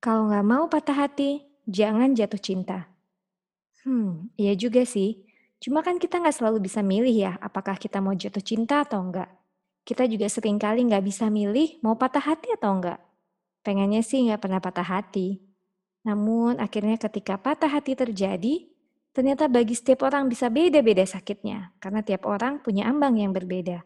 [0.00, 2.88] Kalau nggak mau patah hati, jangan jatuh cinta.
[3.84, 5.28] Hmm, iya juga sih.
[5.60, 9.28] Cuma kan kita nggak selalu bisa milih ya, apakah kita mau jatuh cinta atau enggak.
[9.84, 12.96] Kita juga sering kali nggak bisa milih mau patah hati atau enggak.
[13.60, 15.36] Pengennya sih nggak pernah patah hati.
[16.08, 18.72] Namun akhirnya ketika patah hati terjadi,
[19.12, 23.84] ternyata bagi setiap orang bisa beda-beda sakitnya, karena tiap orang punya ambang yang berbeda.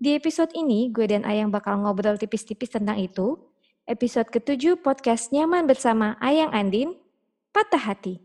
[0.00, 3.36] Di episode ini, gue dan Ayang bakal ngobrol tipis-tipis tentang itu.
[3.84, 6.96] Episode ketujuh podcast Nyaman Bersama Ayang Andin,
[7.52, 8.16] Patah Hati.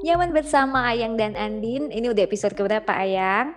[0.00, 1.92] Nyaman bersama Ayang dan Andin.
[1.92, 3.52] Ini udah episode keberapa Ayang?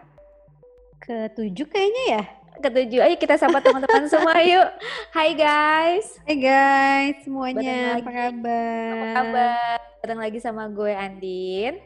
[0.99, 2.23] Ketujuh kayaknya ya.
[2.59, 3.07] Ketujuh.
[3.07, 4.67] Ayo kita sapa teman-teman semua yuk.
[5.15, 6.19] Hai guys.
[6.27, 8.03] Hai guys semuanya.
[8.03, 8.91] Apa kabar?
[8.91, 9.79] Apa kabar?
[10.03, 11.79] Bareng lagi sama gue Andin.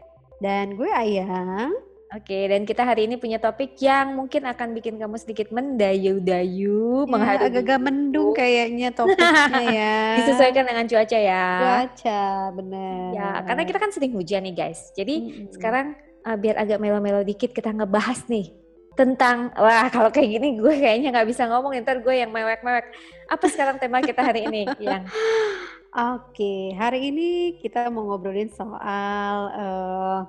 [0.46, 1.74] Dan gue Ayang.
[2.14, 7.10] Oke, dan kita hari ini punya topik yang mungkin akan bikin kamu sedikit mendayu-dayu, Ya,
[7.10, 9.98] mengharu agak-agak mendung kayaknya topiknya ya.
[10.22, 11.46] disesuaikan dengan cuaca ya.
[11.60, 12.24] Cuaca,
[12.56, 13.10] bener.
[13.10, 14.94] Ya, karena kita kan sering hujan nih guys.
[14.94, 15.50] Jadi Mm-mm.
[15.58, 18.54] sekarang uh, biar agak melo-melo dikit kita ngebahas nih
[18.96, 22.86] tentang wah kalau kayak gini gue kayaknya nggak bisa ngomong ntar gue yang mewek-mewek.
[23.28, 24.70] Apa sekarang tema kita hari ini?
[24.80, 25.10] Yang
[25.96, 30.20] Oke, hari ini kita mau ngobrolin soal eh,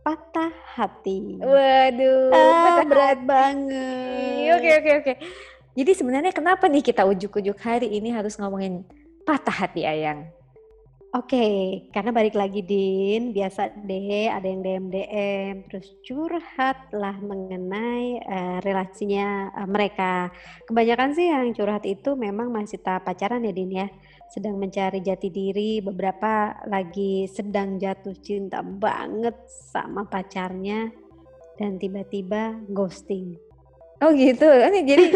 [0.00, 1.34] patah hati.
[1.34, 3.26] waduh, Ah, patah berat hati.
[3.26, 4.54] banget.
[4.54, 5.12] Oke oke oke.
[5.74, 8.86] Jadi sebenarnya kenapa nih kita ujuk-ujuk hari ini harus ngomongin
[9.26, 10.30] patah hati Ayang?
[11.14, 11.46] Oke,
[11.94, 18.58] karena balik lagi Din, biasa deh ada yang DM DM terus curhat lah mengenai eh,
[18.58, 20.34] relasinya eh, mereka.
[20.66, 23.86] Kebanyakan sih yang curhat itu memang masih tahap pacaran ya Din ya,
[24.26, 29.38] sedang mencari jati diri, beberapa lagi sedang jatuh cinta banget
[29.70, 30.90] sama pacarnya
[31.62, 33.38] dan tiba-tiba ghosting.
[34.02, 34.50] Oh gitu.
[34.90, 35.14] Jadi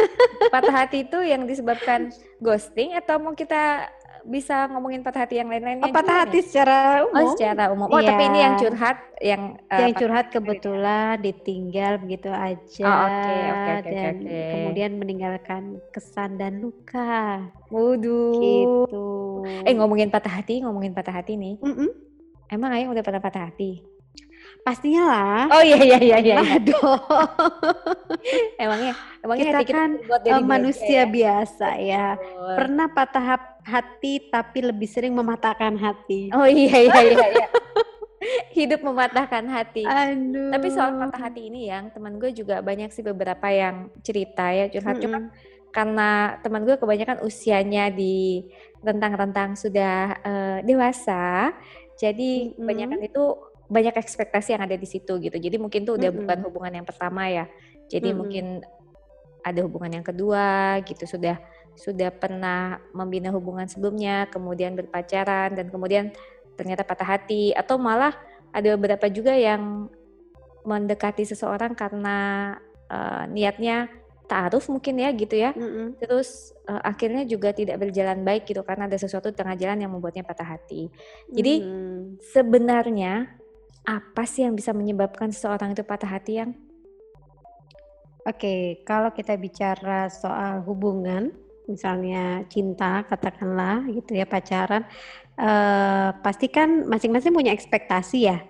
[0.54, 3.90] patah hati itu yang disebabkan ghosting atau mau kita
[4.24, 5.84] bisa ngomongin patah hati yang lain-lainnya?
[5.84, 6.44] Oh, patah juga hati nih?
[6.44, 7.28] secara Oh umum.
[7.32, 7.86] secara umum.
[7.86, 8.44] Oh tapi ini Iya.
[8.44, 13.90] yang curhat yang eh, yang patah curhat kebetulan ditinggal begitu aja Oh, oke, oke, oke,
[13.90, 14.40] dan oke.
[14.50, 18.32] kemudian meninggalkan kesan dan luka Waduh.
[18.38, 19.06] gitu.
[19.62, 21.58] Eh ngomongin patah hati, ngomongin patah hati nih.
[21.60, 21.90] Mm-mm.
[22.48, 23.84] Emang Ayang udah pernah patah hati?
[24.68, 25.40] Pastinya lah.
[25.48, 26.34] Oh iya iya iya iya.
[26.36, 27.00] Lah dong.
[28.60, 28.92] Emangnya
[29.24, 29.90] emangnya Kita hati kita kan,
[30.20, 31.04] dari Eh, manusia ya?
[31.08, 32.06] biasa ya.
[32.20, 32.54] Betul.
[32.60, 33.24] Pernah patah
[33.64, 36.28] hati tapi lebih sering mematahkan hati.
[36.36, 37.48] Oh iya iya iya iya.
[38.58, 39.88] Hidup mematahkan hati.
[39.88, 40.52] Aduh.
[40.52, 44.68] Tapi soal patah hati ini yang teman gue juga banyak sih beberapa yang cerita ya
[44.68, 45.00] curhat.
[45.00, 45.32] Cuma Mm-mm.
[45.68, 46.10] karena
[46.42, 48.42] teman gue kebanyakan usianya di
[48.80, 51.52] rentang-rentang sudah eh, dewasa,
[51.96, 52.58] jadi Mm-mm.
[52.58, 53.24] kebanyakan itu
[53.68, 55.36] banyak ekspektasi yang ada di situ gitu.
[55.36, 56.24] Jadi mungkin tuh udah Mm-mm.
[56.24, 57.44] bukan hubungan yang pertama ya.
[57.92, 58.18] Jadi Mm-mm.
[58.18, 58.44] mungkin
[59.44, 61.38] ada hubungan yang kedua gitu sudah
[61.78, 66.10] sudah pernah membina hubungan sebelumnya, kemudian berpacaran dan kemudian
[66.58, 68.18] ternyata patah hati atau malah
[68.50, 69.86] ada beberapa juga yang
[70.66, 72.16] mendekati seseorang karena
[72.90, 73.86] eh, niatnya
[74.28, 75.54] taaruf mungkin ya gitu ya.
[75.54, 75.96] Mm-mm.
[76.02, 79.92] Terus eh, akhirnya juga tidak berjalan baik gitu karena ada sesuatu di tengah jalan yang
[79.94, 80.90] membuatnya patah hati.
[81.30, 82.18] Jadi Mm.
[82.20, 83.38] sebenarnya
[83.88, 86.52] apa sih yang bisa menyebabkan seseorang itu patah hati yang
[88.28, 91.32] Oke, kalau kita bicara soal hubungan,
[91.64, 94.84] misalnya cinta, katakanlah gitu ya pacaran,
[95.40, 98.44] eh pasti kan masing-masing punya ekspektasi ya.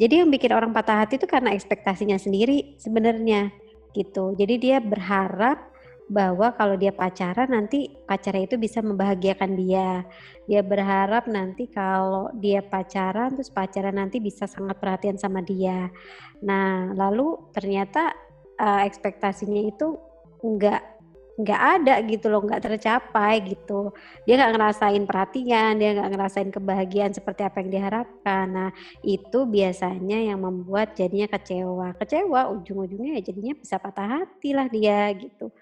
[0.00, 3.52] Jadi yang bikin orang patah hati itu karena ekspektasinya sendiri sebenarnya
[3.92, 4.32] gitu.
[4.32, 5.67] Jadi dia berharap
[6.08, 10.08] bahwa kalau dia pacaran nanti pacarnya itu bisa membahagiakan dia.
[10.48, 15.92] Dia berharap nanti kalau dia pacaran terus pacaran nanti bisa sangat perhatian sama dia.
[16.40, 18.16] Nah, lalu ternyata
[18.56, 20.00] eh, ekspektasinya itu
[20.40, 20.98] nggak
[21.38, 23.94] nggak ada gitu loh, nggak tercapai gitu.
[24.26, 28.46] Dia nggak ngerasain perhatian, dia nggak ngerasain kebahagiaan seperti apa yang diharapkan.
[28.50, 28.70] Nah,
[29.06, 31.94] itu biasanya yang membuat jadinya kecewa.
[31.94, 35.54] Kecewa ujung-ujungnya ya jadinya bisa patah hati lah dia gitu.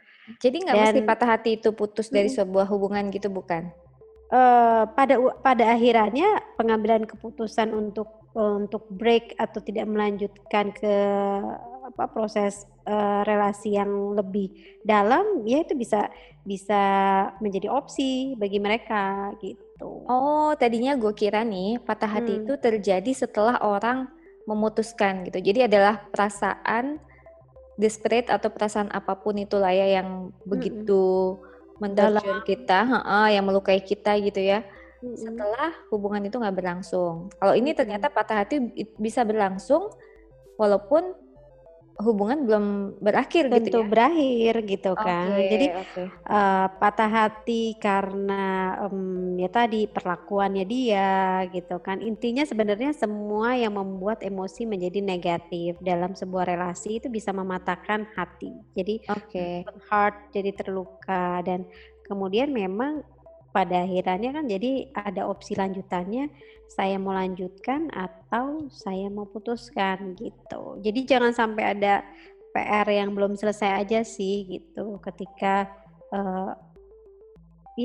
[0.42, 3.70] Jadi nggak mesti patah hati itu putus dari sebuah hubungan gitu bukan?
[4.26, 10.94] eh pada pada akhirannya pengambilan keputusan untuk untuk break atau tidak melanjutkan ke
[11.86, 14.50] apa proses eh, relasi yang lebih
[14.82, 16.10] dalam ya itu bisa
[16.42, 16.82] bisa
[17.38, 20.02] menjadi opsi bagi mereka gitu.
[20.10, 22.42] Oh, tadinya gue kira nih patah hati Hmm.
[22.42, 24.10] itu terjadi setelah orang
[24.46, 25.38] memutuskan gitu.
[25.38, 26.98] Jadi adalah perasaan
[27.76, 31.36] desperate atau perasaan apa pun itulah ya yang begitu
[31.76, 34.64] mentorture kita, heeh, yang melukai kita gitu ya.
[35.04, 35.16] Mm-mm.
[35.16, 37.28] Setelah hubungan itu nggak berlangsung.
[37.36, 38.64] Kalau ini ternyata patah hati
[38.96, 39.92] bisa berlangsung
[40.56, 41.12] walaupun
[42.04, 42.64] hubungan belum
[43.04, 43.86] berakhir gitu Tentu ya?
[43.86, 45.46] berakhir gitu kan.
[45.46, 46.16] Jadi, oke.
[46.26, 52.02] eee, patah hati karena, mmm, ya tadi perlakuannya dia gitu kan.
[52.02, 58.66] Intinya sebenarnya semua yang membuat emosi menjadi negatif dalam sebuah relasi itu bisa mematahkan hati.
[58.74, 59.46] Jadi Oke.
[59.62, 61.70] broken heart, jadi terluka dan
[62.02, 63.06] kemudian memang
[63.56, 66.28] pada akhirnya kan jadi ada opsi lanjutannya,
[66.68, 70.76] saya mau lanjutkan atau saya mau putuskan gitu.
[70.84, 72.04] Jadi jangan sampai ada
[72.52, 75.72] PR yang belum selesai aja sih gitu ketika,
[76.12, 76.52] eee,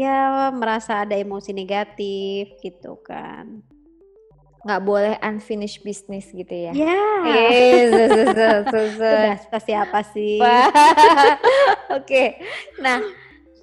[0.04, 3.64] ya merasa ada emosi negatif gitu kan.
[4.68, 6.76] Nggak boleh unfinished business gitu ya?
[6.76, 7.00] Ya.
[7.48, 9.08] Eee, su su su su su.
[9.08, 10.40] Udah seperti apa sih?
[11.98, 12.44] Oke.
[12.76, 13.21] Nah,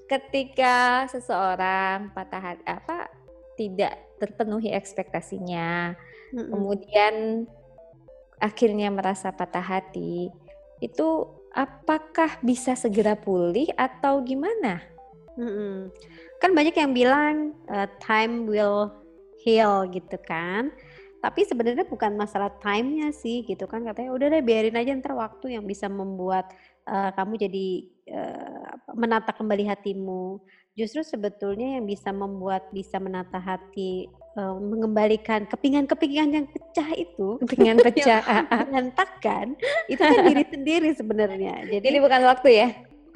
[0.08, 3.12] ketika seseorang patah hat apa,
[3.60, 5.94] tidak terpenuhi ekspektasinya,
[6.34, 6.50] Mhm.
[6.50, 7.14] kemudian
[8.40, 10.30] akhirnya merasa patah hati,
[10.80, 11.08] itu
[11.52, 14.80] apakah bisa segera pulih atau gimana?
[15.36, 15.90] Mhm.
[16.38, 17.34] Kan banyak yang bilang,
[17.66, 18.90] eee, time will
[19.42, 20.70] heal gitu kan.
[21.18, 25.58] Tapi sebenarnya bukan masalah time-nya sih gitu kan, katanya, "Udah deh biarin aja entar waktu
[25.58, 26.46] yang bisa membuat,
[26.86, 27.66] eee, kamu jadi,
[28.96, 30.40] menata kembali hatimu."
[30.78, 34.06] Justru sebetulnya yang bisa membuat bisa menata hati,
[34.38, 39.58] eee, mengembalikan kepingan-kepingan yang pecah itu, Kepingan pecah, berantakan,
[39.90, 41.66] itu kan diri sendiri sebenarnya.
[41.66, 42.68] Jadi Jadi bukan waktu ya?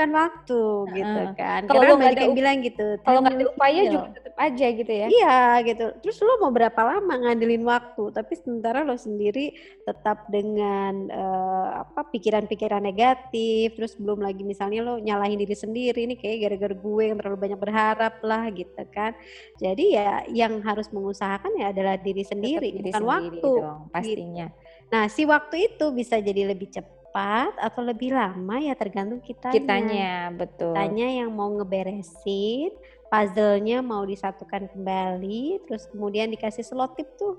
[0.02, 0.54] Bukan waktu
[0.96, 1.26] gitu Heeh.
[1.38, 1.60] kan.
[1.69, 4.66] Kalau Karena banyak yang bilang gitu, kalau "Time nggak ada upaya juga heal." tetep aja
[4.78, 5.10] gitu ya?
[5.10, 9.50] Iya gitu, terus lu mau berapa lama ngandelin waktu, tapi sementara lo sendiri
[9.82, 16.14] tetap dengan, eee, apa, pikiran-pikiran negatif, terus belum lagi misalnya lo nyalahin diri sendiri, "Ini
[16.14, 19.10] kayaknya gara-gara gue yang terlalu banyak berharap lah," gitu kan.
[19.58, 24.22] Jadi ya yang harus mengusahakan ya adalah diri sendiri, diri bukan sendiri waktu, dong, gitu.
[24.22, 24.46] pastinya.
[24.94, 29.54] Nah, si waktu itu bisa jadi lebih cepat atau lebih lama ya tergantung kitanya.
[29.54, 30.72] Kitanya, betul.
[30.72, 32.72] Kitanya yang mau ngeberesin,
[33.12, 37.36] puzzle-nya mau disatukan kembali, terus kemudian dikasih selotip tuh.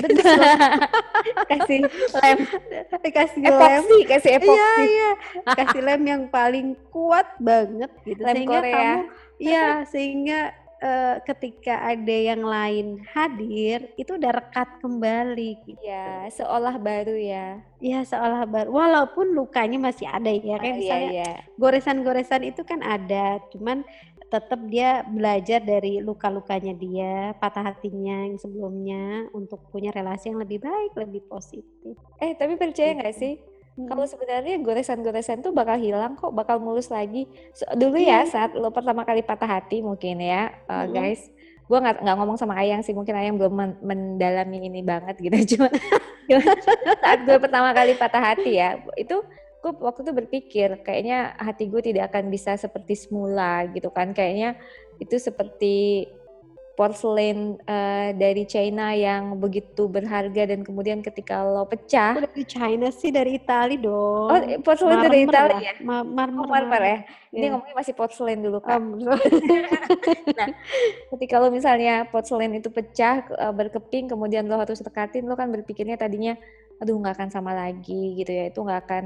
[0.00, 0.40] Betul.
[1.50, 1.78] Kasih
[2.18, 2.38] lem.
[3.04, 4.82] Dikasih lem Epoksi, kasih iya epoksi.
[4.84, 5.10] iya,
[5.60, 8.94] kasih lem yang paling kuat banget gitu, Lem sehingga kamu Korea.
[9.36, 10.40] iya, sehingga,
[10.84, 16.12] eee, ketika ada yang lain hadir, itu udah rekat kembali gitu.
[16.12, 17.44] Iya, seolah baru ya.
[17.82, 21.50] Iya, seolah baru walaupun lukanya masih ada ya, Oh, kayak iya misalnya iya.
[21.58, 23.82] goresan-goresan itu kan ada, cuman
[24.32, 30.62] tetep dia belajar dari luka-lukanya dia, patah hatinya yang sebelumnya untuk punya relasi yang lebih
[30.62, 31.98] baik, lebih positif.
[32.22, 33.34] Eh, tapi percaya nggak Gitu.
[33.74, 37.26] Sih, kalau sebenarnya goresan-goresan tuh bakal hilang kok, bakal mulus lagi.
[37.50, 38.30] Se dulu ya Iya.
[38.30, 40.92] saat lo pertama kali patah hati mungkin ya, eee, Mhm.
[40.94, 41.20] guys,
[41.66, 45.34] gua nggak nggak ngomong sama Ayang sih, mungkin Ayang belum men mendalami ini banget gitu,
[45.58, 45.68] cuma
[47.02, 49.16] saat gue pertama kali patah hati ya, itu
[49.64, 54.56] gue waktu itu berpikir, kayaknya hati gue tidak akan bisa seperti semula gitu kan, kayaknya
[55.00, 56.06] itu seperti
[56.78, 57.38] porselen,
[57.70, 63.38] eee, dari China yang begitu berharga dan kemudian ketika lo pecah dari China sih, dari
[63.38, 63.76] Itali
[64.30, 64.62] Oh, dong.
[64.64, 65.72] porselen dari Marmer Itali lah, ya?
[65.86, 66.00] ma
[66.38, 66.98] Oh, marmer marmer marmer, ya?
[67.36, 67.50] Ini iya.
[67.52, 68.80] ngomongnya masih porselen dulu, Kak.
[68.80, 68.96] Mmm,
[70.38, 70.50] Nah,
[71.12, 75.96] ketika lo misalnya porselen itu pecah, eee, berkeping, kemudian lo harus rekatin, lo kan berpikirnya
[76.00, 76.34] tadinya,
[76.82, 79.04] "Aduh nggak akan sama lagi," gitu ya, "itu nggak akan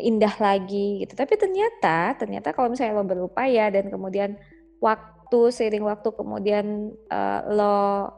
[0.00, 1.14] indah lagi," gitu.
[1.18, 4.36] Tapi ternyata ternyata kalau misalnya lo berupaya dan kemudian
[4.82, 5.19] waktu,
[5.54, 8.10] seiring waktu kemudian, eee, lo,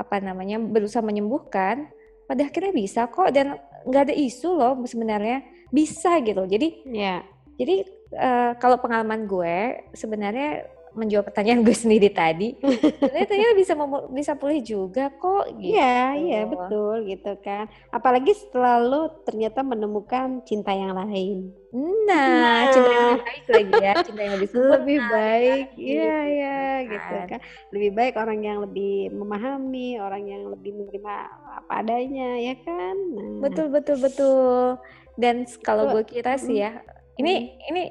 [0.00, 1.92] apa namanya, berusaha menyembuhkan,
[2.24, 6.46] pada akhirnya bisa kok dan nggak ada isu loh sebenarnya, bisa gitu.
[6.48, 7.20] Jadi Iya.
[7.60, 7.74] jadi,
[8.16, 12.54] eee, kalau pengalaman gue, sebenarnya menjawab pertanyaan gue sendiri tadi,
[13.00, 13.72] sebenarnya ternyata bisa
[14.10, 16.22] bisa pulih juga kok, Iya gitu.
[16.26, 17.64] iya, betul gitu kan.
[17.88, 21.54] Apalagi setelah lo ternyata menemukan cinta yang lain.
[21.70, 23.10] Nah, cinta yang Nah.
[23.14, 26.90] lebih baik lagi ya, cinta yang lebih sempurna, Lebih lebih baik baik iya iya, gitu
[26.90, 27.26] gitu kan.
[27.30, 27.40] kan.
[27.70, 31.14] Lebih baik orang yang lebih memahami, orang yang lebih menerima
[31.62, 32.96] apa adanya, ya kan?
[33.14, 33.46] Nah.
[33.46, 34.82] Betul betul betul.
[35.14, 36.82] Dan kalau gue kira sih ya,
[37.14, 37.82] ini ini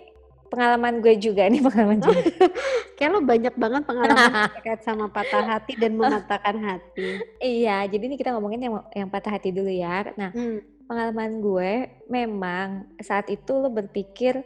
[0.50, 2.22] pengalaman gue juga nih, pengalaman juga.
[2.98, 7.22] Kayak lo banyak banget pengalaman terkait sama patah hati dan mematahkan hati.
[7.39, 10.12] Iya, jadi ini kita ngomongin yang yang patah hati dulu ya.
[10.20, 10.89] Nah, Mmm.
[10.89, 11.72] pengalaman gue
[12.12, 14.41] memang saat itu lo berpikir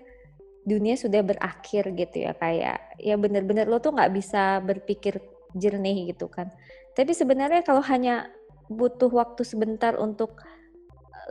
[0.63, 5.17] dunia sudah berakhir gitu ya, kayak ya bener-bener lo tuh nggak bisa berpikir
[5.57, 6.53] jernih gitu kan.
[6.93, 8.29] Tapi sebenarnya kalau hanya
[8.69, 10.39] butuh waktu sebentar untuk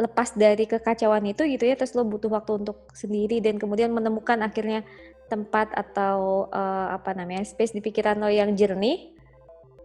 [0.01, 4.41] lepas dari kekacauan itu gitu ya, terus lo butuh waktu untuk sendiri dan kemudian menemukan
[4.41, 4.85] akhirnya
[5.29, 9.13] tempat atau, eee, apa namanya, space di pikiran lo yang jernih,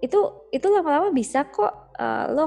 [0.03, 0.19] itu
[0.53, 2.45] itu lama-lama bisa kok, eee, lo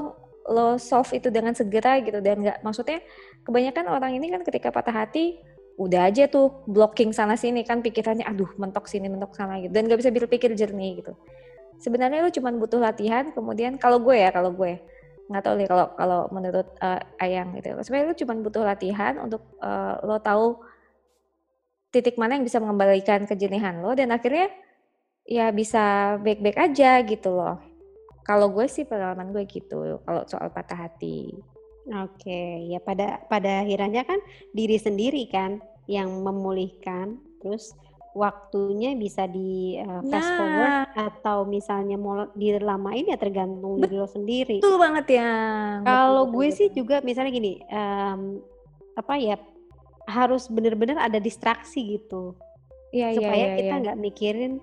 [0.49, 2.19] lo solve itu dengan segera gitu.
[2.23, 2.99] Dan nggak maksudnya
[3.45, 5.37] kebanyakan orang ini kan ketika patah hati
[5.79, 9.71] udah aja tuh blocking sana sini kan pikirannya aduh mentok sini mentok sana gitu.
[9.73, 11.13] Dan nggak bisa berpikir jernih gitu.
[11.81, 14.77] Sebenarnya lo cuma butuh latihan kemudian kalau gue ya kalau gue
[15.31, 19.41] nggak tahu nih kalau kalau menurut uh, Ayang gitu sebenarnya lo cuma butuh latihan untuk
[19.63, 20.59] uh, lo tahu
[21.91, 24.51] titik mana yang bisa mengembalikan kejernihan lo dan akhirnya
[25.23, 27.71] ya bisa baik-baik aja gitu loh
[28.21, 31.33] kalau gue sih pengalaman gue gitu, kalau soal patah hati.
[32.05, 34.21] Oke, ya pada pada akhirnya kan
[34.53, 35.57] diri sendiri kan
[35.89, 37.73] yang memulihkan, terus
[38.11, 40.37] waktunya bisa di uh, fast nah.
[40.37, 44.57] forward atau misalnya mau dilamain ya tergantung diri lo sendiri.
[44.59, 45.31] Betul banget ya.
[45.87, 46.57] Kalau gue betul.
[46.57, 48.43] sih juga misalnya gini, um,
[48.99, 49.35] apa ya
[50.11, 52.35] harus benar-benar ada distraksi gitu,
[52.91, 54.01] ya, supaya ya, ya, kita nggak ya.
[54.01, 54.53] mikirin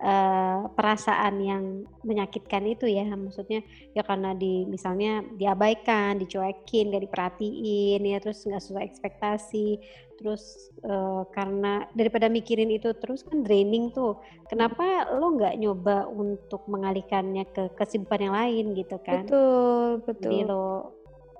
[0.00, 1.64] uh, perasaan yang
[2.04, 3.04] menyakitkan itu ya.
[3.08, 3.64] Maksudnya
[3.96, 9.68] ya karena di misalnya diabaikan dicuekin gak diperhatiin ya terus nggak sesuai ekspektasi.
[10.16, 14.16] Terus uh, karena daripada mikirin itu terus kan draining tuh.
[14.48, 19.24] Kenapa lo nggak nyoba untuk mengalihkannya ke kesibukan yang lain gitu kan?
[19.28, 20.22] Betul betul.
[20.24, 20.66] jadi lo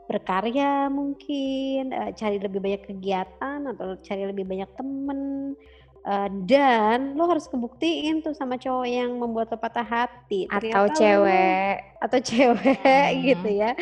[0.06, 5.20] berkarya mungkin uh, cari lebih banyak kegiatan atau cari lebih banyak temen
[6.06, 11.76] Uh, dan lo harus kebuktiin tuh sama cowok yang membuat lo patah hati atau cewek
[11.82, 13.22] lo, atau cewek hmm.
[13.26, 13.75] gitu ya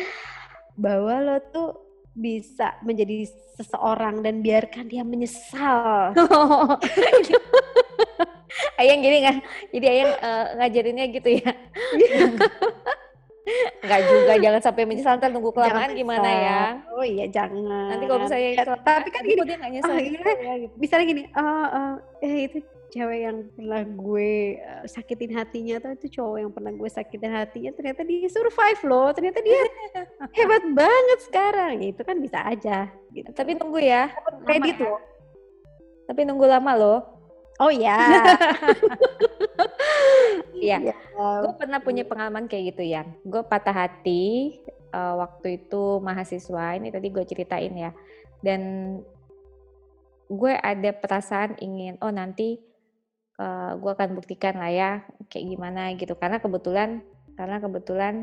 [0.73, 3.27] bahwa lo tuh bisa menjadi
[3.59, 6.15] seseorang dan biarkan dia menyesal.
[8.81, 9.37] ayang gini nggak?
[9.75, 11.51] Jadi ayang uh, ngajarinnya gitu ya?
[13.81, 16.61] Enggak juga, jangan sampai menyesal ntar nunggu kelamaan gimana ya?
[16.89, 17.93] Oh iya jangan.
[17.93, 20.73] Nanti kalau misalnya ya, tapi kan gini, dia gak nyesel oh, gitu ya, gitu.
[20.81, 21.93] Misalnya gini, oh, oh,
[22.25, 22.57] eh itu
[22.95, 27.71] cewek yang pernah gue uh, sakitin hatinya atau itu cowok yang pernah gue sakitin hatinya
[27.75, 29.61] ternyata dia survive loh, ternyata dia
[30.37, 31.73] hebat banget sekarang.
[31.85, 32.89] Itu kan bisa aja.
[33.13, 33.29] Gitu.
[33.29, 34.09] Tapi tunggu ya.
[34.47, 34.89] Kredit ya.
[34.89, 34.99] loh.
[36.05, 36.99] Tapi nunggu lama loh.
[37.59, 37.99] Oh ya.
[40.55, 40.77] Iya.
[40.91, 40.97] Ya.
[41.45, 43.05] Gue pernah punya pengalaman kayak gitu ya.
[43.21, 44.57] Gue patah hati
[44.89, 46.73] uh, waktu itu mahasiswa.
[46.79, 47.91] Ini tadi gue ceritain ya.
[48.41, 48.61] Dan
[50.25, 52.57] gue ada perasaan ingin, oh nanti
[53.37, 54.91] uh, gue akan buktikan lah ya
[55.29, 56.17] kayak gimana gitu.
[56.17, 57.05] Karena kebetulan,
[57.37, 58.15] karena kebetulan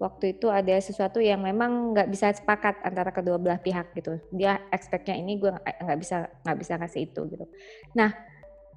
[0.00, 4.16] waktu itu ada sesuatu yang memang nggak bisa sepakat antara kedua belah pihak gitu.
[4.32, 7.44] Dia expectnya ini gue nggak bisa nggak bisa kasih itu gitu.
[7.92, 8.10] Nah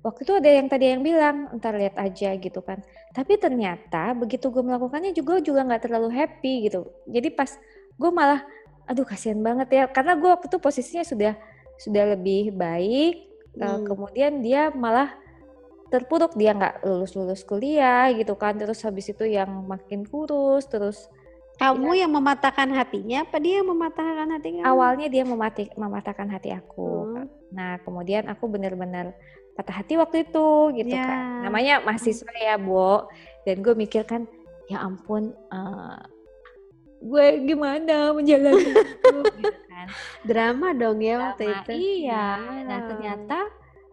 [0.03, 2.83] waktu itu ada yang tadi yang bilang entar lihat aja gitu kan
[3.15, 7.55] tapi ternyata begitu gue melakukannya juga juga nggak terlalu happy gitu jadi pas
[7.95, 8.43] gue malah
[8.83, 11.33] aduh kasihan banget ya karena gue waktu itu posisinya sudah
[11.79, 13.15] sudah lebih baik
[13.55, 13.87] eh, hmm.
[13.87, 15.15] kemudian dia malah
[15.93, 18.57] terpuruk dia nggak lulus lulus kuliah gitu kan.
[18.57, 21.05] Terus habis itu yang makin kurus terus
[21.61, 24.65] kamu ya, yang mematahkan hatinya apa dia yang mematahkan hati kamu?
[24.65, 27.13] Awalnya dia memati, mematahkan hati aku.
[27.13, 27.29] Hmm.
[27.53, 29.13] Nah, kemudian aku benar-benar
[29.53, 31.05] patah hati waktu itu gitu yeah.
[31.05, 33.05] kan namanya mahasiswa ya Bo.
[33.45, 34.25] Dan gue mikir kan
[34.65, 36.01] ya ampun uh,
[37.03, 39.87] gue gimana menjalani itu gitu kan.
[40.25, 41.71] Drama dong ya drama, waktu itu.
[42.09, 42.27] iya.
[42.65, 43.39] Nah ternyata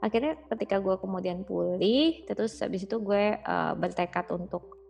[0.01, 4.81] akhirnya ketika gue kemudian pulih terus habis itu gue uh, bertekad untuk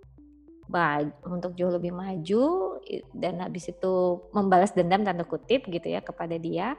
[1.26, 2.78] untuk jauh lebih maju
[3.10, 6.78] dan habis itu membalas dendam tanda kutip gitu ya kepada dia.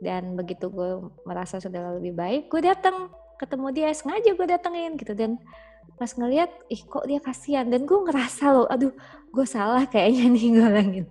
[0.00, 5.12] Dan begitu gue merasa sudah lebih baik gue datang ketemu dia sengaja gue datengin gitu.
[5.16, 5.40] Dan
[5.96, 7.64] pas ngeliat ih kok dia kasihan?
[7.68, 8.92] Dan gue ngerasa loh aduh
[9.32, 11.06] gue salah kayaknya nih gue langit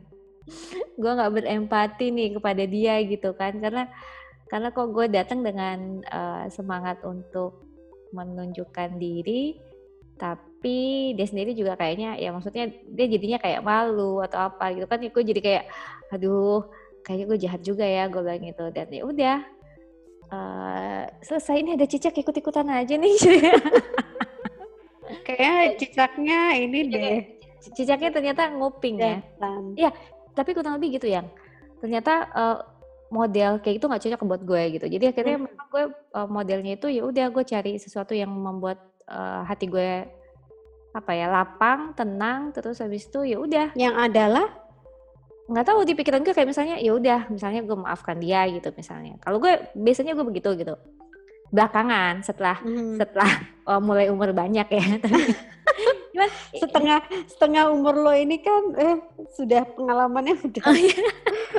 [1.01, 3.57] gue nggak berempati nih kepada dia gitu kan.
[3.57, 3.89] Karena
[4.49, 7.69] karena kok gue datang dengan uh, semangat untuk
[8.09, 9.69] menunjukkan diri
[10.19, 14.99] tapi dia sendiri juga kayaknya ya maksudnya dia jadinya kayak malu atau apa gitu kan.
[14.99, 15.63] Gue jadi kayak
[16.11, 16.67] aduh
[17.07, 18.65] kayaknya gue jahat juga ya gue bilang gitu.
[18.75, 19.37] Dan ya udah
[20.27, 21.63] uh, selesai.
[21.63, 23.15] Ini ada cicak ikut ikutan aja nih.
[25.25, 27.17] Kayak cicaknya ini deh.
[27.59, 29.23] cicaknya ternyata nguping ya.
[29.77, 29.89] Iya
[30.35, 31.31] tapi kurang lebih gitu yang.
[31.79, 32.57] Ternyata uh,
[33.09, 35.45] model kayak itu nggak cocok buat gue gitu jadi akhirnya hmm.
[35.49, 40.05] memang gue uh, modelnya itu ya udah gue cari sesuatu yang membuat uh, hati gue
[40.89, 44.49] apa ya lapang tenang terus habis itu ya udah yang adalah
[45.49, 49.17] nggak tahu di pikiran gue kayak misalnya ya udah misalnya gue maafkan dia gitu misalnya
[49.21, 50.77] kalau gue biasanya gue begitu gitu
[51.49, 53.01] belakangan setelah hmm.
[53.01, 53.31] setelah
[53.65, 54.85] oh, mulai umur banyak ya
[56.13, 58.95] cuman setengah setengah umur lo ini kan eh
[59.33, 61.01] sudah pengalamannya udah oh, iya.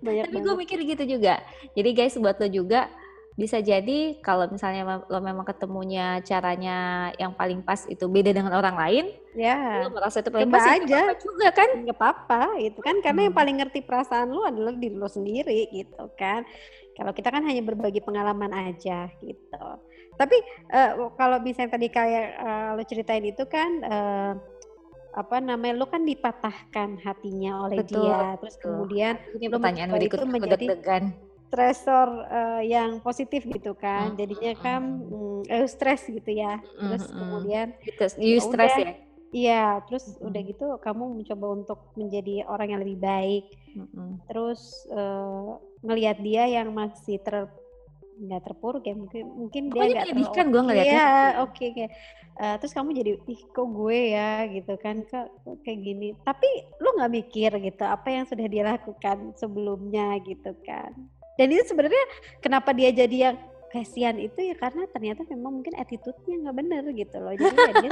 [0.00, 1.40] banyak tapi gue mikir gitu juga.
[1.72, 2.88] Jadi guys buat lo juga
[3.36, 8.72] bisa jadi kalau misalnya lo memang ketemunya caranya yang paling pas itu beda dengan orang
[8.80, 9.04] lain,
[9.36, 9.84] ya.
[9.84, 11.68] lo merasa itu paling coba pas ya aja apa juga kan?
[11.84, 12.96] nggak apa-apa itu kan?
[13.04, 13.40] Karena yang Hmm.
[13.44, 16.48] paling ngerti perasaan lu adalah diri lo sendiri gitu kan?
[16.96, 19.66] Kalau kita kan hanya berbagi pengalaman aja gitu.
[20.16, 20.36] Tapi
[20.72, 24.32] eh, kalau misalnya tadi kayak eh, lo ceritain itu kan eh,
[25.16, 28.68] apa namanya lo kan dipatahkan hatinya oleh Betul, dia terus betul.
[28.68, 30.66] kemudian Ini lo pertanyaan berikut itu menjadi
[31.48, 36.84] stresor eh, yang positif gitu kan Hmm, jadinya kan mm, eh, stres gitu ya Mm,
[36.92, 37.16] terus mm.
[37.16, 38.92] kemudian Gitu, you ya stress udah ya?
[39.32, 44.12] iya terus Mm, udah gitu kamu mencoba untuk menjadi orang yang lebih baik mm, mm.
[44.28, 44.60] terus
[44.92, 45.48] eh,
[45.80, 47.48] ngelihat dia yang masih ter
[48.16, 51.42] nggak terpuruk ya mungkin mungkin dia Pokoknya nggak menyedihkan terlalu gue ngeliatnya iya ya.
[51.44, 51.92] oke kayak
[52.36, 54.30] eh, terus kamu jadi ih kok gue ya?
[54.48, 56.08] Gitu kan kok kok kayak gini?
[56.24, 56.48] Tapi
[56.80, 60.92] lu nggak mikir gitu apa yang sudah dia lakukan sebelumnya gitu kan.
[61.36, 62.04] Dan itu sebenarnya
[62.40, 63.36] kenapa dia jadi yang
[63.76, 67.90] kasihan itu ya karena ternyata memang mungkin attitude-nya nggak bener gitu loh jadi ya dia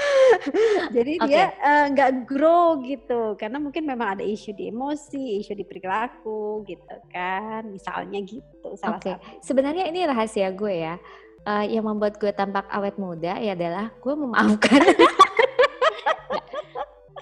[0.96, 1.26] jadi Oke.
[1.26, 1.86] dia eh,
[2.22, 8.22] grow gitu karena mungkin memang ada isu di emosi isu di perilaku gitu kan misalnya
[8.22, 10.96] gitu salah Oke, satu sebenarnya ini rahasia gue ya.
[11.42, 14.82] Eh, yang membuat gue tampak awet muda ya adalah gue memaafkan.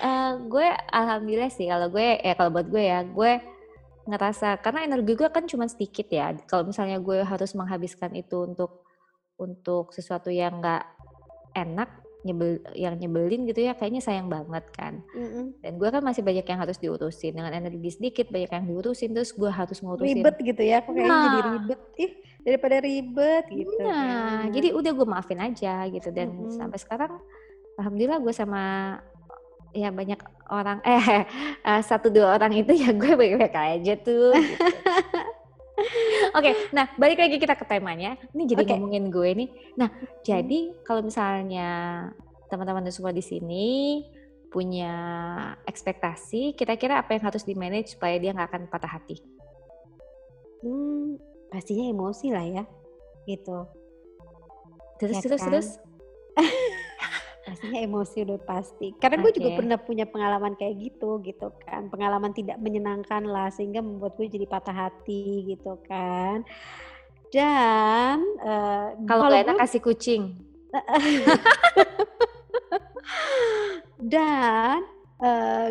[0.00, 0.64] Eh, gue
[0.96, 3.36] alhamdulillah sih kalau gue ya kalau buat gue ya gue
[4.10, 6.34] ngerasa karena energi gue kan cuma sedikit ya.
[6.44, 8.82] Kalau misalnya gue harus menghabiskan itu untuk
[9.38, 10.84] untuk sesuatu yang nggak
[11.56, 11.88] enak,
[12.20, 15.00] nyebel yang nyebelin gitu ya, kayaknya sayang banget kan.
[15.16, 15.56] Mm-mm.
[15.64, 19.32] Dan gue kan masih banyak yang harus diurusin dengan energi sedikit banyak yang diurusin terus
[19.32, 21.52] gue harus ngurusin ribet gitu ya kok kayaknya jadi Nah.
[21.56, 23.88] ribet ih daripada ribet gitu Nah,
[24.44, 24.52] kan.
[24.52, 26.52] jadi udah gue maafin aja gitu dan Mm-mm.
[26.52, 27.12] sampai sekarang
[27.80, 28.62] alhamdulillah gue sama
[29.70, 31.26] ya banyak orang eh
[31.62, 34.34] eh, satu dua orang itu ya gue baik-baik aja tuh.
[34.34, 34.66] gitu.
[36.36, 38.20] Oke, nah balik lagi kita ke temanya.
[38.36, 38.72] Ini jadi Oke.
[38.76, 39.48] ngomongin gue nih.
[39.80, 39.88] Nah,
[40.20, 42.04] jadi kalau misalnya
[42.52, 44.04] teman-teman semua di sini
[44.52, 44.92] punya
[45.64, 49.24] ekspektasi, kira-kira apa yang harus di manage supaya dia nggak akan patah hati?
[50.60, 51.16] Hmm,
[51.48, 52.64] pastinya emosi lah ya
[53.24, 53.64] gitu
[55.00, 55.48] Terus Ya terus kan?
[55.48, 55.68] terus.
[57.60, 58.96] pastinya emosi udah pasti.
[58.96, 61.92] Karena gue juga pernah punya pengalaman kayak gitu gitu kan.
[61.92, 66.40] Pengalaman tidak menyenangkan lah sehingga membuat gue jadi patah hati gitu kan.
[67.28, 70.40] Dan eh, Kalau enak gue kasih kucing.
[74.00, 74.80] dan
[75.20, 75.68] eh,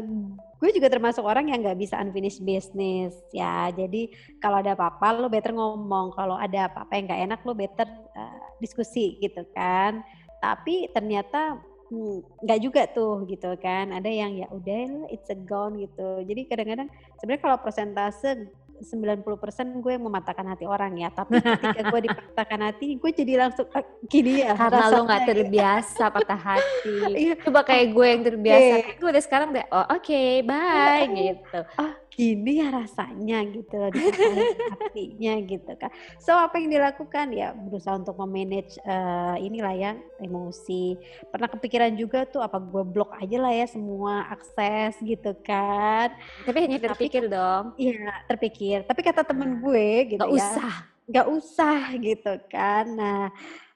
[0.61, 3.73] gue juga termasuk orang yang nggak bisa unfinished business ya.
[3.73, 6.13] Jadi kalau ada apa-apa lo better ngomong.
[6.13, 10.05] Kalau ada apa-apa yang nggak enak lo better eh, diskusi gitu kan.
[10.37, 11.57] Tapi ternyata
[11.89, 13.91] hmm, juga tuh gitu kan.
[13.93, 16.23] Ada yang ya udah it's a gone gitu.
[16.25, 18.49] Jadi kadang-kadang sebenarnya kalau persentase
[18.81, 23.67] 90% gue yang mematahkan hati orang ya tapi ketika gue dipatahkan hati gue jadi langsung
[23.71, 26.97] "Ah, gini ya Karena lo nggak gitu." terbiasa patah hati.
[27.19, 27.33] Iya.
[27.41, 28.73] Coba kayak gue yang terbiasa.
[28.79, 28.85] Oke.
[28.85, 31.59] Kan gue udah sekarang udah, oh oke, bye gitu.
[31.77, 35.87] oh gini ya rasanya gitu loh hatinya gitu kan
[36.19, 40.99] so apa yang dilakukan ya berusaha untuk memanage eh, inilah ya emosi
[41.31, 46.11] pernah kepikiran juga tuh apa gue blok aja lah ya semua akses gitu kan
[46.43, 47.71] Tapi hanya Tapi terpikir dong.
[47.79, 50.73] iya terpikir tapi kata temen gue gitu Gak ya usah.
[51.09, 53.23] nggak usah gitu kan nah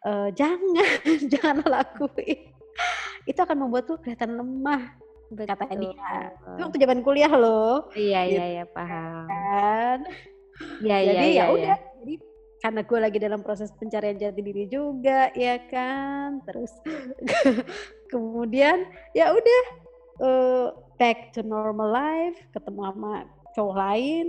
[0.06, 0.94] eh, jangan
[1.34, 2.40] jangan lakuin
[3.24, 4.84] itu akan membuat lo kelihatan lemah
[5.34, 5.82] kata Betul.
[5.82, 9.26] dia itu waktu zaman kuliah loh Iya, gitu iya, iya, paham.
[9.26, 10.00] kan
[10.86, 11.34] Iya, iya, jadi iya.
[11.34, 11.46] ya iya.
[11.50, 12.16] udah jadi
[12.64, 16.72] karena gue lagi dalam proses pencarian jati diri juga ya kan terus
[18.14, 18.86] kemudian
[19.18, 19.64] ya udah
[20.22, 20.68] eh,
[21.02, 23.14] back to normal life ketemu sama
[23.58, 24.28] cowok lain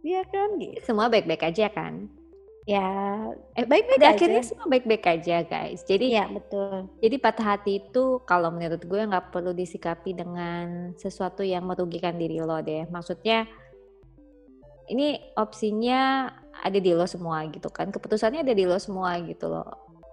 [0.00, 2.08] ya kan gitu Semua baik-baik aja kan?
[2.68, 2.86] ya
[3.56, 5.82] Eh, baik-baik aja akhirnya semua baik-baik aja guys.
[5.82, 11.42] Jadi iya betul Jadi patah hati itu kalau menurut gue nggak perlu disikapi dengan sesuatu
[11.42, 12.86] yang merugikan diri lo deh.
[12.88, 13.48] Maksudnya
[14.90, 17.90] ini opsinya ada di lo semua gitu kan.
[17.90, 19.66] Keputusannya ada di lo semua gitu loh.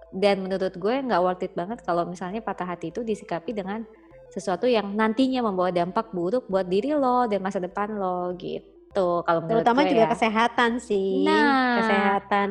[0.08, 3.84] Dan menurut gue nggak worth it banget kalau misalnya patah hati itu disikapi dengan
[4.32, 8.77] sesuatu yang nantinya membawa dampak buruk buat diri lo dan masa depan lo gitu.
[8.96, 10.10] Kalau menurut terutama gue juga ya.
[10.16, 11.76] kesehatan sih Nah.
[11.76, 12.50] kesehatan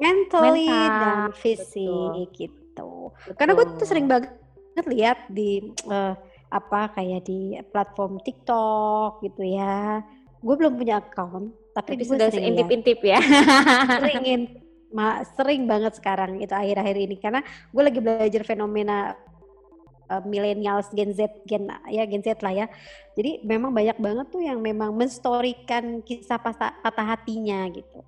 [0.00, 3.88] mentally dan Mental, fisik gitu Karena gue tuh Betul.
[3.88, 4.32] sering banget
[4.88, 6.14] lihat di eh,
[6.50, 10.02] apa kayak di platform TikTok gitu ya.
[10.44, 13.18] Gue belum punya account, tapi, tapi sudah seintip-intip ya.
[13.98, 14.54] Sering in-
[14.94, 19.18] ma- sering banget sekarang itu akhir-akhir ini karena gue lagi belajar fenomena
[20.06, 22.66] eh, millennials Gen Z Gen ya Gen Z lah ya.
[23.14, 28.02] Jadi memang banyak banget tuh yang memang menstorikan kisah patah, patah hatinya gitu.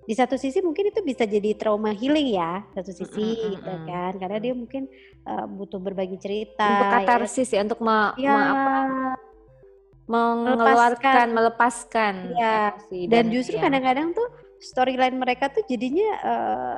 [0.00, 4.42] di satu sisi mungkin itu bisa jadi trauma healing ya satu sisi gitu kan karena
[4.42, 4.90] dia mungkin
[5.22, 7.06] uh, butuh berbagi cerita Untuk ya kan?
[7.06, 8.76] katarsis ya, untuk me- ya, me- apa,
[10.10, 13.62] mengeluarkan, melepaskan ya emosi dan justru ya.
[13.62, 16.76] kadang-kadang tuh storyline mereka tuh jadinya uh,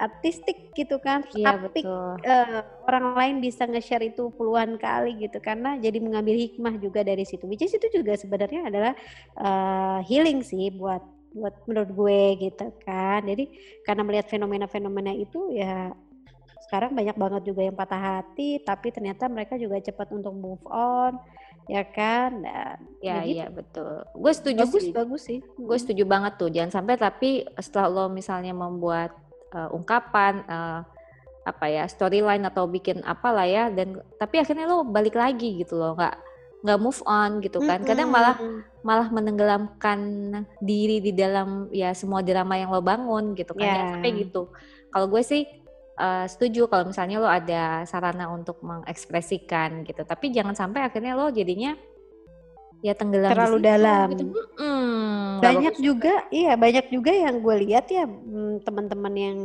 [0.00, 5.36] artistik gitu kan terus Iya apik uh, orang lain bisa nge-share itu puluhan kali gitu
[5.38, 8.92] karena jadi mengambil hikmah juga dari situ which is itu juga sebenarnya adalah
[9.36, 13.44] uh, healing sih buat buat menurut gue gitu kan jadi
[13.86, 15.94] karena melihat fenomena-fenomena itu ya
[16.66, 21.18] sekarang banyak banget juga yang patah hati tapi ternyata mereka juga cepat untuk move on
[21.68, 23.30] ya kan dan Ya ya gitu.
[23.38, 24.02] iya betul.
[24.10, 24.90] Gue setuju bagus sih.
[24.90, 25.82] bagus sih Gue Mm.
[25.82, 26.50] setuju banget tuh.
[26.50, 27.30] Jangan sampai tapi
[27.62, 29.14] setelah lo misalnya membuat
[29.52, 30.80] uh, ungkapan uh,
[31.40, 35.96] apa ya storyline atau bikin apalah ya dan tapi akhirnya lo balik lagi gitu loh
[35.96, 36.14] nggak
[36.60, 38.36] nggak move on gitu kan kadang malah
[38.84, 40.00] malah menenggelamkan
[40.60, 43.72] diri di dalam ya semua drama yang lo bangun gitu kan Ya.
[43.80, 44.42] jangan sampai gitu
[44.92, 45.48] kalau gue sih
[45.96, 51.32] uh, setuju kalau misalnya lo ada sarana untuk mengekspresikan gitu tapi jangan sampai akhirnya lo
[51.32, 51.72] jadinya
[52.80, 54.06] ya tenggelam di Terlalu situ dalam.
[54.12, 54.24] gitu.
[54.32, 54.79] Mm-mm, nggak
[55.40, 59.38] banyak bagus juga iya banyak juga yang gue lihat ya mm, teman-teman yang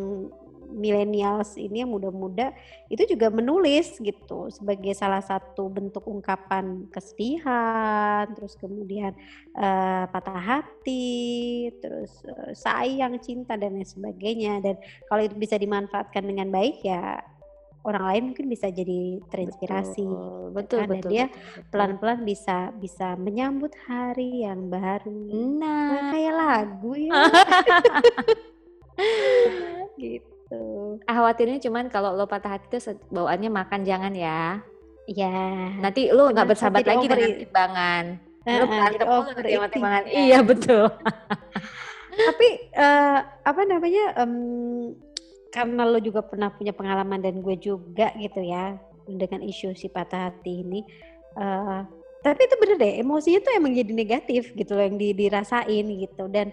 [0.76, 2.52] millennials ini yang muda-muda
[2.92, 9.16] itu juga menulis gitu sebagai salah satu bentuk ungkapan kesedihan terus kemudian
[9.56, 14.60] eh, patah hati terus eh, sayang cinta dan lain sebagainya.
[14.60, 14.76] Dan
[15.08, 17.24] kalau itu bisa dimanfaatkan dengan baik ya
[17.86, 21.64] orang lain mungkin bisa jadi terinspirasi betul betul kan, dan betul, dia betul, betul.
[21.70, 25.14] pelan-pelan bisa bisa menyambut hari yang baru
[25.56, 27.12] Nah, kayak lagu ya.
[29.96, 30.64] gitu.
[31.04, 34.60] khawatirnya cuman kalau lo patah hati tuh se- bawaannya makan jangan ya
[35.06, 35.70] Ya.
[35.78, 38.04] nanti lo nggak bersahabat lagi dengan timbangan
[38.44, 40.18] lo Heeh, berantem overeating timbangan ya.
[40.20, 40.86] iya betul
[42.16, 44.16] Tapi eh, apa namanya?
[44.16, 44.34] em,
[45.56, 48.76] karena lo juga pernah punya pengalaman dan gue juga gitu ya
[49.08, 50.84] dengan isu si patah hati ini.
[51.40, 51.82] eh,
[52.26, 56.26] tapi itu bener deh, emosinya tuh emang jadi negatif gitu loh yang di- dirasain gitu
[56.32, 56.50] dan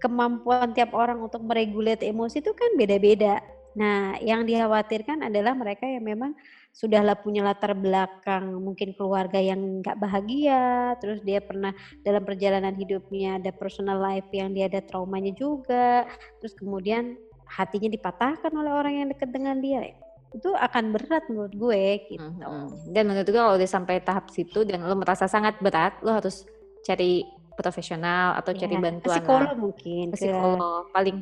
[0.00, 3.44] kemampuan tiap orang untuk meregulate emosi itu kan beda-beda.
[3.76, 6.32] Nah, yang dikhawatirkan adalah mereka yang memang
[6.72, 13.36] sudahlah punya latar belakang mungkin keluarga yang nggak bahagia, terus dia pernah dalam perjalanan hidupnya
[13.36, 16.08] ada personal life yang dia ada traumanya juga,
[16.40, 17.16] terus kemudian
[17.52, 19.92] hatinya dipatahkan oleh orang yang dekat dengan dia,
[20.32, 22.24] itu akan berat menurut gue gitu.
[22.24, 22.88] Mhm.
[22.88, 26.48] dan menurut gue kalau udah sampai tahap situ dan lo merasa sangat berat lo harus
[26.80, 29.60] cari profesional atau cari Ya, bantuan psikolog lah.
[29.60, 31.20] mungkin ke ke psikolog paling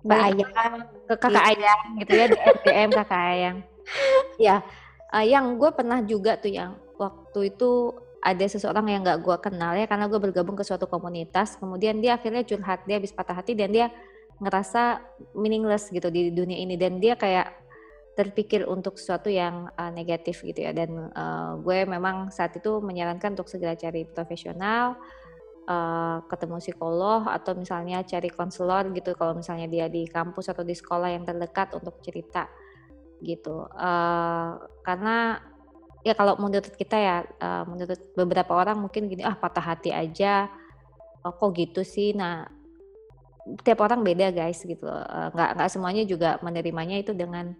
[0.00, 0.48] Mbak Ayah.
[1.06, 2.26] ke kakak ayang gitu ya
[2.64, 3.56] DM kakak ayang
[4.50, 4.56] ya
[5.14, 9.72] eh, yang gue pernah juga tuh yang waktu itu ada seseorang yang nggak gue kenal
[9.72, 13.54] ya karena gue bergabung ke suatu komunitas kemudian dia akhirnya curhat dia habis patah hati
[13.54, 13.86] dan dia
[14.40, 15.04] ngerasa
[15.36, 16.74] meaningless gitu di dunia ini.
[16.80, 17.60] Dan dia kayak
[18.18, 20.74] terpikir untuk sesuatu yang uh, negatif gitu ya.
[20.74, 24.98] Dan uh, gue memang saat itu menyarankan untuk segera cari profesional
[25.70, 29.14] uh, ketemu psikolog atau misalnya cari konselor gitu.
[29.14, 32.50] Kalau misalnya dia di kampus atau di sekolah yang terdekat untuk cerita
[33.22, 33.68] gitu.
[33.76, 35.38] Uh, karena
[36.00, 40.48] ya kalau menurut kita ya uh, menurut beberapa orang mungkin gini ah patah hati aja.
[41.20, 42.16] Oh, kok gitu sih?
[42.16, 42.59] Nah
[43.64, 45.02] tiap orang beda guys gitu loh.
[45.02, 47.52] Eh, nggak nggak semuanya juga menerimanya itu dengan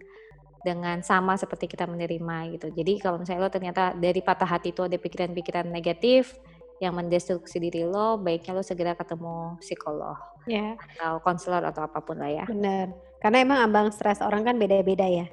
[0.61, 4.85] dengan sama seperti kita menerima gitu jadi kalau misalnya lo ternyata dari patah hati itu
[4.85, 6.37] ada pikiran-pikiran negatif
[6.77, 12.17] yang mendestruksi diri lo baiknya lo segera ketemu psikolog Ya, atau konselor atau apa pun
[12.17, 12.89] lah ya benar.
[13.21, 15.29] Karena emang ambang stres orang kan beda-beda ya.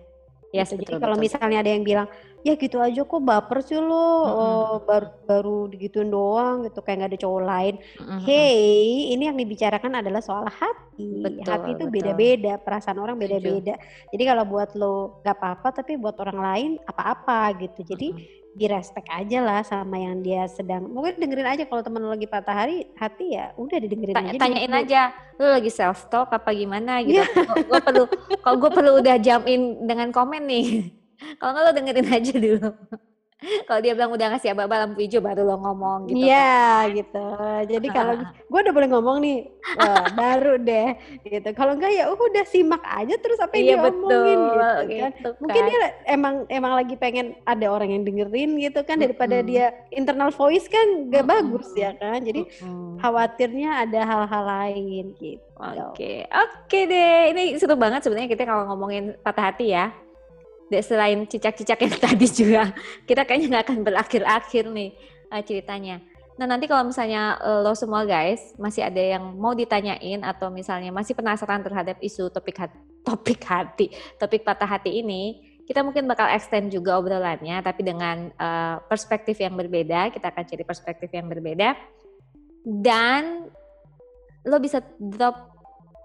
[0.49, 0.81] Yes, gitu.
[0.81, 2.09] Jadi betul, kalau betul, misalnya ada yang bilang,
[2.41, 4.33] ya gitu aja kok baper sih lo, Mm-mm.
[4.33, 7.75] oh, baru baru digituin doang gitu kayak nggak ada cowok lain.
[8.01, 8.21] Mm-mm.
[8.25, 11.21] Hey, ini yang dibicarakan adalah soal hati.
[11.21, 13.77] Betul, hati itu beda-beda, perasaan orang beda-beda.
[14.09, 17.85] Jadi kalau buat lo gak apa-apa, tapi buat orang lain apa-apa gitu.
[17.85, 20.83] Jadi di respect aja lah sama yang dia sedang.
[20.83, 24.39] Mungkin dengerin aja kalau temen lo lagi patah hari, hati ya udah didengerin Ta- aja.
[24.41, 24.81] tanyain dulu.
[24.81, 25.03] aja
[25.37, 27.25] lu lagi self talk apa gimana gitu Iya.
[27.63, 28.05] gue perlu
[28.41, 30.91] kalau gue perlu udah jump in dengan komen nih
[31.39, 32.69] kalau nggak lo dengerin aja dulu
[33.39, 36.27] kalau dia bilang udah ngasih ababa lampu hijau baru lo ngomong gitu kan.
[36.27, 36.59] Iya
[36.91, 37.27] gitu.
[37.71, 39.39] Jadi kalau gue udah boleh ngomong nih,
[40.19, 40.89] baru deh
[41.23, 41.49] gitu.
[41.55, 45.11] Kalau enggak ya udah simak aja terus apa iya yang diomongin betul gitu kan.
[45.15, 45.69] gitu Mungkin kan.
[45.71, 45.79] dia
[46.11, 49.47] emang emang lagi pengen ada orang yang dengerin gitu kan daripada Mm-mm.
[49.47, 51.31] dia internal voice kan gak Mm-mm.
[51.31, 52.19] bagus ya kan.
[52.27, 52.99] Jadi Mm-mm.
[52.99, 55.47] khawatirnya ada hal-hal lain gitu.
[55.59, 57.35] Oke, oke deh.
[57.35, 59.91] Ini seru banget sebenarnya kita kalau ngomongin patah hati ya.
[60.69, 62.73] Selain cicak-cicak yang tadi juga,
[63.09, 64.91] kita kayaknya nggak akan berakhir-akhir nih
[65.33, 66.01] eh, ceritanya.
[66.39, 70.95] Nah nanti kalau misalnya uh, lo semua guys masih ada yang mau ditanyain atau misalnya
[70.95, 73.87] masih penasaran terhadap isu topik hati, topik hati,
[74.23, 79.53] topik patah hati ini, kita mungkin bakal extend juga obrolannya, tapi dengan uh, perspektif yang
[79.53, 80.09] berbeda.
[80.09, 81.77] Kita akan cari perspektif yang berbeda.
[82.65, 83.53] Dan
[84.49, 85.53] lo bisa drop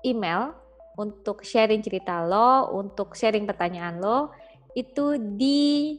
[0.04, 0.52] email
[1.00, 4.36] untuk sharing cerita lo, untuk sharing pertanyaan lo,
[4.74, 5.98] itu di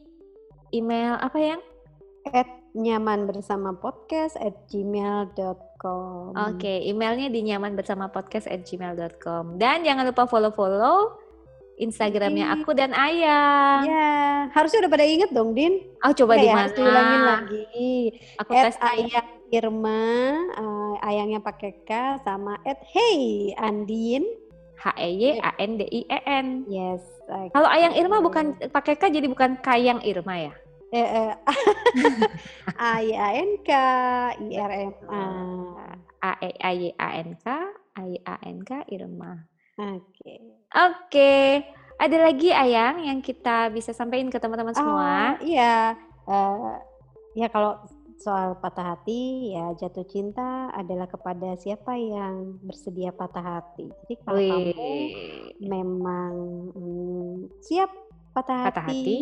[0.75, 1.61] email apa yang?
[2.33, 9.61] At nyaman bersama podcast at gmail.com Oke, okay, emailnya di nyaman bersama podcast at gmail.com
[9.61, 11.23] Dan jangan lupa follow-follow
[11.75, 13.83] Instagramnya aku dan Ayah.
[13.83, 14.13] Ya,
[14.55, 15.83] harusnya udah pada inget dong, Din.
[16.07, 16.71] Oh, coba di mana?
[16.71, 18.15] Ya, lagi.
[18.39, 20.03] Aku at tes Ayah Irma,
[20.55, 24.23] uh, ayangnya pakai K sama at Hey Andin.
[24.79, 26.47] H E Y A N D I E N.
[26.71, 27.03] Yes.
[27.25, 27.49] Okay.
[27.57, 30.55] Kalau Ayang Irma bukan pakai K jadi bukan Kayang Irma ya?
[30.95, 31.31] eh, eh.
[32.79, 33.71] A Y A N K
[34.39, 35.23] I R M A
[36.23, 37.47] A E A Y A N K
[37.99, 39.43] A Y A N K Irma.
[39.75, 39.99] Oke.
[40.15, 40.39] Okay.
[40.71, 40.95] Oke.
[41.11, 41.47] Okay.
[41.95, 45.39] Ada lagi Ayang yang kita bisa sampaikan ke teman-teman semua?
[45.39, 45.95] Oh, iya.
[46.27, 46.75] Uh,
[47.39, 47.79] ya kalau
[48.21, 53.91] soal patah hati ya jatuh cinta adalah kepada siapa yang bersedia patah hati.
[54.05, 54.51] Jadi kalau Wih.
[54.51, 54.91] kamu
[55.65, 56.33] memang
[56.73, 57.91] hmm, siap
[58.33, 59.19] patah, patah hati, hati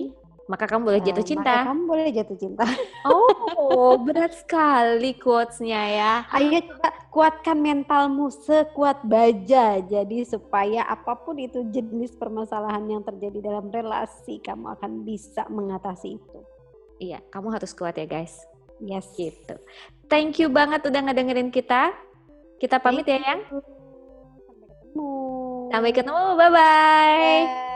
[0.51, 1.55] maka kamu boleh jatuh cinta.
[1.55, 2.67] Maka kamu boleh jatuh cinta.
[3.63, 6.13] Oh, berat sekali quotes-nya ya.
[6.31, 9.81] Ayo coba kuatkan mentalmu sekuat baja.
[9.83, 16.21] Jadi supaya apa pun itu jenis permasalahan yang terjadi dalam relasi, kamu akan bisa mengatasi
[16.21, 16.39] itu.
[17.03, 18.47] Iya, kamu harus kuat ya guys.
[18.83, 19.07] Yes.
[19.15, 19.55] Gitu.
[20.11, 21.95] Thank you banget udah ngedengerin kita.
[22.59, 23.41] Kita pamit Thank ya, Yang.
[23.49, 25.11] Sampai ketemu.
[25.71, 26.25] Sampai ketemu.
[26.37, 27.72] Bye-bye.